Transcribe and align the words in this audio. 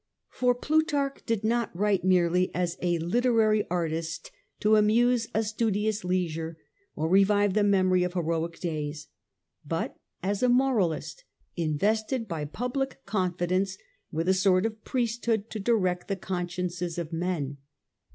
For 0.31 0.55
Plutarch 0.55 1.21
did 1.27 1.43
not 1.43 1.77
write 1.77 2.03
merely 2.03 2.49
as 2.55 2.75
a 2.81 2.97
literary 2.97 3.67
artist 3.69 4.31
to 4.61 4.75
amuse 4.75 5.27
a 5.31 5.43
studious 5.43 6.03
leisure 6.03 6.57
or 6.95 7.07
revive 7.07 7.53
the 7.53 7.61
memory 7.63 8.01
of 8.01 8.13
heroic 8.13 8.59
days, 8.59 9.09
but 9.63 9.95
as 10.23 10.41
a 10.41 10.49
moralist 10.49 11.23
invested 11.55 12.27
by 12.27 12.45
public 12.45 13.05
con 13.05 13.35
fidence 13.35 13.77
with 14.11 14.27
a 14.27 14.33
sort 14.33 14.65
of 14.65 14.83
priesthood 14.83 15.51
to 15.51 15.59
direct 15.59 16.07
the 16.07 16.15
con 16.15 16.47
sciences 16.49 16.97
of 16.97 17.13
men. 17.13 17.57